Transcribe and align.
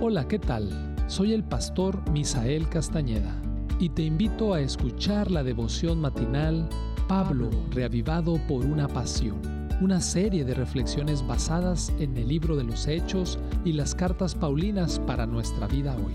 Hola, 0.00 0.28
¿qué 0.28 0.38
tal? 0.38 0.70
Soy 1.06 1.32
el 1.32 1.44
pastor 1.44 2.10
Misael 2.10 2.68
Castañeda 2.68 3.40
y 3.78 3.88
te 3.88 4.02
invito 4.02 4.52
a 4.52 4.60
escuchar 4.60 5.30
la 5.30 5.42
devoción 5.42 6.00
matinal 6.00 6.68
Pablo, 7.08 7.48
reavivado 7.70 8.38
por 8.48 8.64
una 8.66 8.88
pasión, 8.88 9.40
una 9.80 10.00
serie 10.00 10.44
de 10.44 10.54
reflexiones 10.54 11.26
basadas 11.26 11.92
en 11.98 12.16
el 12.16 12.28
libro 12.28 12.56
de 12.56 12.64
los 12.64 12.86
Hechos 12.86 13.38
y 13.64 13.72
las 13.72 13.94
cartas 13.94 14.34
Paulinas 14.34 14.98
para 14.98 15.26
nuestra 15.26 15.68
vida 15.68 15.96
hoy, 15.96 16.14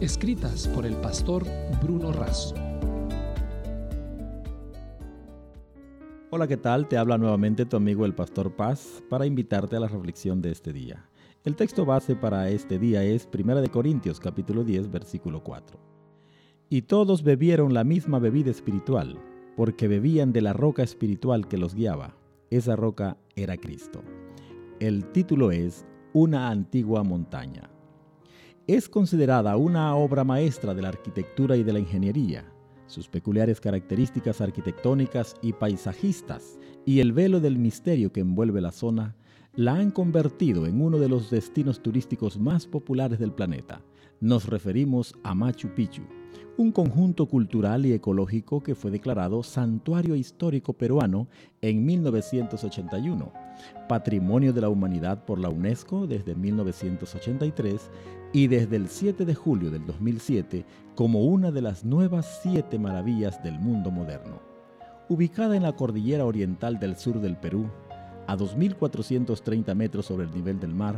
escritas 0.00 0.68
por 0.68 0.86
el 0.86 0.94
pastor 0.96 1.44
Bruno 1.82 2.12
Razo. 2.12 2.54
Hola, 6.30 6.46
¿qué 6.46 6.56
tal? 6.56 6.88
Te 6.88 6.98
habla 6.98 7.16
nuevamente 7.16 7.64
tu 7.64 7.76
amigo 7.76 8.04
el 8.04 8.14
pastor 8.14 8.54
Paz 8.54 9.02
para 9.08 9.24
invitarte 9.24 9.76
a 9.76 9.80
la 9.80 9.88
reflexión 9.88 10.42
de 10.42 10.50
este 10.50 10.72
día. 10.72 11.08
El 11.44 11.56
texto 11.56 11.84
base 11.84 12.16
para 12.16 12.48
este 12.48 12.78
día 12.78 13.04
es 13.04 13.28
1 13.30 13.70
Corintios 13.70 14.18
capítulo 14.18 14.64
10 14.64 14.90
versículo 14.90 15.44
4. 15.44 15.78
Y 16.70 16.82
todos 16.82 17.22
bebieron 17.22 17.74
la 17.74 17.84
misma 17.84 18.18
bebida 18.18 18.50
espiritual, 18.50 19.18
porque 19.54 19.86
bebían 19.86 20.32
de 20.32 20.40
la 20.40 20.54
roca 20.54 20.82
espiritual 20.82 21.46
que 21.46 21.58
los 21.58 21.74
guiaba. 21.74 22.16
Esa 22.48 22.76
roca 22.76 23.18
era 23.36 23.58
Cristo. 23.58 24.02
El 24.80 25.04
título 25.12 25.50
es 25.50 25.84
Una 26.14 26.48
antigua 26.48 27.02
montaña. 27.02 27.68
Es 28.66 28.88
considerada 28.88 29.58
una 29.58 29.94
obra 29.96 30.24
maestra 30.24 30.72
de 30.72 30.80
la 30.80 30.88
arquitectura 30.88 31.58
y 31.58 31.62
de 31.62 31.74
la 31.74 31.78
ingeniería. 31.78 32.50
Sus 32.86 33.06
peculiares 33.06 33.60
características 33.60 34.40
arquitectónicas 34.40 35.36
y 35.42 35.52
paisajistas 35.52 36.58
y 36.86 37.00
el 37.00 37.12
velo 37.12 37.40
del 37.40 37.58
misterio 37.58 38.12
que 38.12 38.20
envuelve 38.20 38.62
la 38.62 38.72
zona 38.72 39.14
la 39.56 39.74
han 39.74 39.90
convertido 39.90 40.66
en 40.66 40.80
uno 40.80 40.98
de 40.98 41.08
los 41.08 41.30
destinos 41.30 41.80
turísticos 41.80 42.38
más 42.38 42.66
populares 42.66 43.18
del 43.18 43.32
planeta. 43.32 43.80
Nos 44.20 44.46
referimos 44.46 45.14
a 45.22 45.34
Machu 45.34 45.68
Picchu, 45.68 46.02
un 46.56 46.72
conjunto 46.72 47.26
cultural 47.26 47.84
y 47.86 47.92
ecológico 47.92 48.62
que 48.62 48.74
fue 48.74 48.90
declarado 48.90 49.42
Santuario 49.42 50.16
Histórico 50.16 50.72
Peruano 50.72 51.28
en 51.60 51.84
1981, 51.84 53.32
Patrimonio 53.88 54.52
de 54.52 54.60
la 54.60 54.68
Humanidad 54.68 55.24
por 55.24 55.38
la 55.38 55.50
UNESCO 55.50 56.06
desde 56.06 56.34
1983 56.34 57.90
y 58.32 58.48
desde 58.48 58.76
el 58.76 58.88
7 58.88 59.24
de 59.24 59.34
julio 59.34 59.70
del 59.70 59.86
2007 59.86 60.64
como 60.96 61.24
una 61.24 61.52
de 61.52 61.62
las 61.62 61.84
nuevas 61.84 62.40
siete 62.42 62.78
maravillas 62.78 63.42
del 63.42 63.58
mundo 63.60 63.90
moderno. 63.90 64.40
Ubicada 65.08 65.56
en 65.56 65.62
la 65.62 65.72
cordillera 65.76 66.24
oriental 66.24 66.78
del 66.78 66.96
sur 66.96 67.20
del 67.20 67.36
Perú, 67.36 67.68
a 68.26 68.36
2.430 68.36 69.74
metros 69.74 70.06
sobre 70.06 70.24
el 70.24 70.32
nivel 70.32 70.60
del 70.60 70.74
mar, 70.74 70.96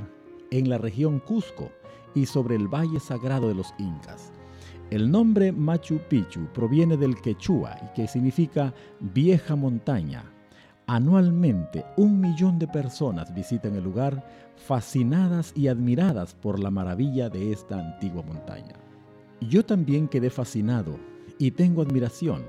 en 0.51 0.69
la 0.69 0.79
región 0.79 1.21
Cusco 1.21 1.71
y 2.15 2.27
sobre 2.27 2.57
el 2.57 2.69
Valle 2.69 3.01
Sagrado 3.01 3.49
de 3.49 3.55
los 3.55 3.75
Incas. 3.79 4.33
El 4.91 5.11
nombre 5.11 5.51
Machu 5.51 5.99
Picchu 6.09 6.47
proviene 6.55 6.97
del 6.97 7.21
quechua 7.21 7.77
y 7.83 7.95
que 7.95 8.07
significa 8.07 8.73
vieja 9.01 9.57
montaña. 9.57 10.25
Anualmente 10.87 11.85
un 11.97 12.21
millón 12.21 12.61
de 12.61 12.69
personas 12.69 13.35
visitan 13.35 13.75
el 13.75 13.83
lugar 13.83 14.25
fascinadas 14.55 15.53
y 15.57 15.67
admiradas 15.67 16.35
por 16.35 16.61
la 16.61 16.71
maravilla 16.71 17.29
de 17.29 17.51
esta 17.51 17.81
antigua 17.81 18.23
montaña. 18.23 18.77
Yo 19.41 19.65
también 19.65 20.07
quedé 20.07 20.31
fascinado 20.31 20.97
y 21.39 21.51
tengo 21.51 21.83
admiración, 21.83 22.45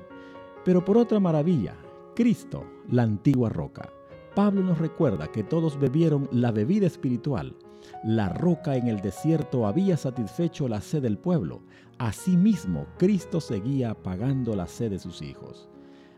pero 0.64 0.86
por 0.86 0.98
otra 0.98 1.20
maravilla, 1.20 1.74
Cristo, 2.16 2.64
la 2.90 3.04
antigua 3.04 3.50
roca. 3.50 3.90
Pablo 4.38 4.62
nos 4.62 4.78
recuerda 4.78 5.32
que 5.32 5.44
todos 5.44 5.80
bebieron 5.80 6.30
la 6.32 6.52
bebida 6.52 6.86
espiritual. 6.86 7.56
La 8.04 8.30
roca 8.30 8.76
en 8.76 8.88
el 8.88 9.02
desierto 9.02 9.66
había 9.66 9.98
satisfecho 9.98 10.68
la 10.68 10.80
sed 10.80 11.02
del 11.02 11.18
pueblo. 11.18 11.64
Asimismo, 11.98 12.86
Cristo 13.00 13.42
seguía 13.42 13.90
apagando 13.90 14.56
la 14.56 14.68
sed 14.68 14.92
de 14.92 15.00
sus 15.00 15.24
hijos. 15.24 15.68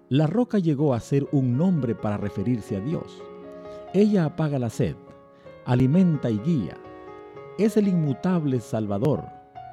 La 0.09 0.27
roca 0.27 0.59
llegó 0.59 0.93
a 0.93 0.99
ser 0.99 1.29
un 1.31 1.57
nombre 1.57 1.95
para 1.95 2.17
referirse 2.17 2.75
a 2.75 2.81
Dios. 2.81 3.23
Ella 3.93 4.25
apaga 4.25 4.59
la 4.59 4.69
sed, 4.69 4.97
alimenta 5.63 6.29
y 6.29 6.39
guía. 6.39 6.75
Es 7.57 7.77
el 7.77 7.87
inmutable 7.87 8.59
Salvador, 8.59 9.23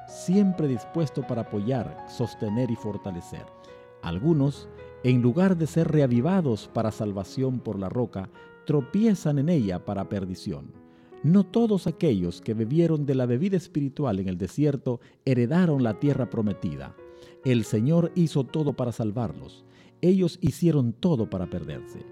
siempre 0.07 0.69
dispuesto 0.69 1.21
para 1.27 1.41
apoyar, 1.41 2.05
sostener 2.07 2.71
y 2.71 2.77
fortalecer. 2.77 3.56
Algunos 4.01 4.69
en 5.03 5.21
lugar 5.21 5.57
de 5.57 5.67
ser 5.67 5.89
reavivados 5.89 6.69
para 6.73 6.91
salvación 6.91 7.59
por 7.59 7.79
la 7.79 7.89
roca, 7.89 8.29
tropiezan 8.65 9.39
en 9.39 9.49
ella 9.49 9.85
para 9.85 10.09
perdición. 10.09 10.71
No 11.23 11.45
todos 11.45 11.87
aquellos 11.87 12.41
que 12.41 12.53
bebieron 12.53 13.05
de 13.05 13.15
la 13.15 13.25
bebida 13.25 13.57
espiritual 13.57 14.19
en 14.19 14.27
el 14.27 14.37
desierto 14.37 14.99
heredaron 15.25 15.83
la 15.83 15.99
tierra 15.99 16.29
prometida. 16.29 16.95
El 17.45 17.63
Señor 17.63 18.11
hizo 18.15 18.43
todo 18.43 18.73
para 18.73 18.91
salvarlos. 18.91 19.63
Ellos 20.01 20.39
hicieron 20.41 20.93
todo 20.93 21.29
para 21.29 21.49
perderse. 21.49 22.05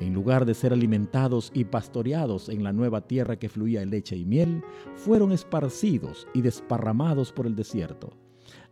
En 0.00 0.14
lugar 0.14 0.46
de 0.46 0.54
ser 0.54 0.72
alimentados 0.72 1.50
y 1.54 1.64
pastoreados 1.64 2.48
en 2.48 2.62
la 2.62 2.72
nueva 2.72 3.02
tierra 3.02 3.36
que 3.36 3.48
fluía 3.48 3.84
leche 3.84 4.16
y 4.16 4.24
miel, 4.24 4.62
fueron 4.94 5.32
esparcidos 5.32 6.26
y 6.34 6.42
desparramados 6.42 7.32
por 7.32 7.46
el 7.46 7.56
desierto. 7.56 8.16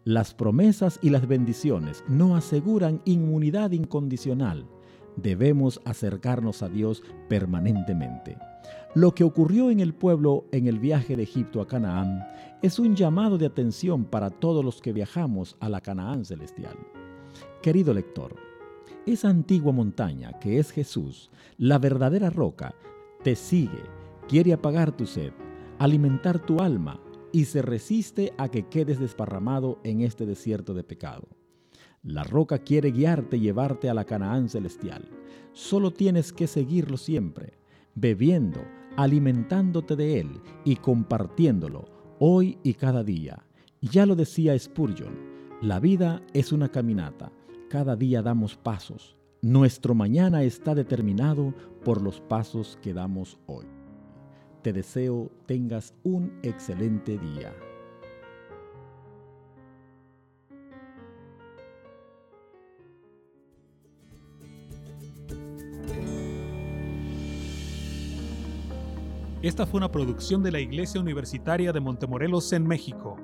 Las 0.07 0.35
promesas 0.35 1.01
y 1.03 1.11
las 1.11 1.27
bendiciones 1.27 2.05
no 2.07 2.37
aseguran 2.37 3.03
inmunidad 3.05 3.73
incondicional. 3.73 4.65
Debemos 5.17 5.81
acercarnos 5.85 6.63
a 6.63 6.69
Dios 6.69 7.03
permanentemente. 7.29 8.39
Lo 8.95 9.17
que 9.17 9.25
ocurrió 9.25 9.69
en 9.69 9.81
el 9.81 9.95
pueblo 9.95 10.45
en 10.53 10.69
el 10.69 10.79
viaje 10.79 11.17
de 11.17 11.25
Egipto 11.25 11.61
a 11.61 11.67
Canaán 11.67 12.25
es 12.63 12.79
un 12.79 12.95
llamado 12.95 13.37
de 13.37 13.47
atención 13.47 14.05
para 14.05 14.31
todos 14.31 14.65
los 14.65 14.81
que 14.81 14.93
viajamos 14.93 15.57
a 15.59 15.69
la 15.69 15.81
Canaán 15.81 16.25
celestial. 16.25 16.77
Querido 17.61 17.93
lector, 17.93 18.37
esa 19.07 19.29
antigua 19.29 19.73
montaña 19.73 20.39
que 20.39 20.61
es 20.61 20.71
Jesús, 20.71 21.33
la 21.59 21.81
verdadera 21.81 22.31
roca, 22.31 22.77
te 23.25 23.35
sigue, 23.35 23.83
quiere 24.29 24.53
apagar 24.53 24.97
tu 24.97 25.05
sed, 25.05 25.33
alimentar 25.81 26.39
tu 26.39 26.61
alma, 26.61 27.01
y 27.33 27.47
se 27.47 27.63
resiste 27.63 28.33
a 28.39 28.49
que 28.49 28.69
quedes 28.69 28.99
desparramado 28.99 29.79
en 29.85 30.01
este 30.01 30.27
desierto 30.27 30.75
de 30.75 30.85
pecado. 30.85 31.29
La 32.03 32.23
roca 32.23 32.59
quiere 32.59 32.93
guiarte 32.93 33.37
y 33.37 33.41
llevarte 33.41 33.89
a 33.91 33.95
la 33.95 34.05
Canaán 34.05 34.49
celestial. 34.49 35.09
Solo 35.53 35.93
tienes 35.93 36.33
que 36.33 36.47
seguirlo 36.47 36.97
siempre, 36.97 37.55
bebiendo, 37.95 38.61
alimentándote 38.97 39.97
de 39.97 40.21
él 40.21 40.41
y 40.65 40.77
compartiéndolo 40.77 41.85
hoy 42.19 42.59
y 42.63 42.75
cada 42.75 43.03
día. 43.03 43.45
Ya 43.81 44.07
lo 44.07 44.15
decía 44.17 44.59
Spurgeon, 44.59 45.15
la 45.63 45.81
vida 45.81 46.23
es 46.33 46.53
una 46.53 46.71
caminata, 46.71 47.33
cada 47.69 47.97
día 47.97 48.23
damos 48.23 48.57
pasos. 48.57 49.17
Nuestro 49.43 49.95
mañana 49.95 50.43
está 50.43 50.75
determinado 50.75 51.55
por 51.85 52.03
los 52.03 52.21
pasos 52.21 52.79
que 52.83 52.95
damos 52.95 53.39
hoy. 53.47 53.76
Te 54.67 54.73
deseo 54.73 55.31
tengas 55.47 55.95
un 56.03 56.41
excelente 56.43 57.17
día. 57.19 57.55
Esta 69.41 69.67
fue 69.67 69.79
una 69.79 69.93
producción 69.93 70.43
de 70.43 70.51
la 70.51 70.59
Iglesia 70.59 71.01
Universitaria 71.01 71.73
de 71.73 71.79
Montemorelos 71.79 72.53
en 72.53 72.67
México. 72.67 73.19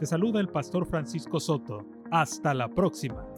Te 0.00 0.06
saluda 0.06 0.40
el 0.40 0.48
pastor 0.48 0.86
Francisco 0.86 1.40
Soto. 1.40 1.84
Hasta 2.10 2.54
la 2.54 2.70
próxima. 2.70 3.33